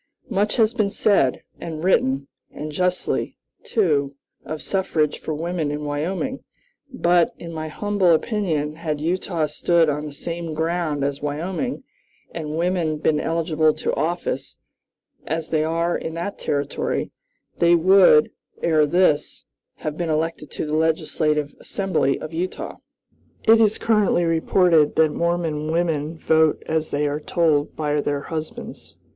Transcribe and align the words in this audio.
"Much 0.31 0.55
has 0.55 0.73
been 0.73 0.89
said 0.89 1.43
and 1.59 1.83
written, 1.83 2.27
and 2.49 2.71
justly, 2.71 3.37
too, 3.61 4.15
of 4.43 4.59
suffrage 4.59 5.19
for 5.19 5.31
women 5.35 5.69
in 5.69 5.83
Wyoming; 5.85 6.43
but, 6.91 7.35
in 7.37 7.53
my 7.53 7.67
humble 7.67 8.09
opinion, 8.11 8.77
had 8.77 8.99
Utah 8.99 9.45
stood 9.45 9.89
on 9.89 10.05
the 10.07 10.11
same 10.11 10.55
ground 10.55 11.03
as 11.03 11.21
Wyoming, 11.21 11.83
and 12.31 12.57
women 12.57 12.97
been 12.97 13.19
eligible 13.19 13.75
to 13.75 13.93
office, 13.93 14.57
as 15.27 15.51
they 15.51 15.63
are 15.63 15.95
in 15.95 16.15
that 16.15 16.39
Territory, 16.39 17.11
they 17.59 17.75
would, 17.75 18.31
ere 18.63 18.87
this, 18.87 19.45
have 19.85 19.97
been 19.97 20.09
elected 20.09 20.49
to 20.49 20.65
the 20.65 20.73
legislative 20.75 21.53
Assembly 21.59 22.19
of 22.19 22.33
Utah. 22.33 22.77
"It 23.43 23.61
is 23.61 23.77
currently 23.77 24.23
reported 24.25 24.95
that 24.95 25.11
Mormon 25.11 25.69
women 25.71 26.17
vote 26.17 26.63
as 26.65 26.89
they 26.89 27.05
are 27.05 27.19
told 27.19 27.75
by 27.75 28.01
their 28.01 28.21
husbands. 28.21 28.95